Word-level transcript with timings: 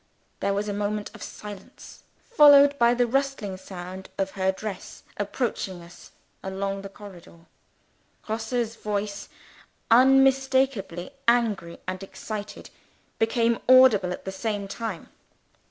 There 0.39 0.55
was 0.55 0.67
a 0.67 0.73
moment 0.73 1.11
of 1.13 1.21
silence 1.21 2.01
followed 2.17 2.79
by 2.79 2.95
the 2.95 3.05
rustling 3.05 3.55
sound 3.57 4.09
of 4.17 4.31
her 4.31 4.51
dress, 4.51 5.03
approaching 5.17 5.83
us 5.83 6.11
along 6.41 6.81
the 6.81 6.89
corridor. 6.89 7.41
Grosse's 8.23 8.77
voice 8.77 9.29
unmistakably 9.91 11.11
angry 11.27 11.77
and 11.87 12.01
excited 12.01 12.71
became 13.19 13.59
audible 13.69 14.11
at 14.11 14.25
the 14.25 14.31
same 14.31 14.67
time. 14.67 15.09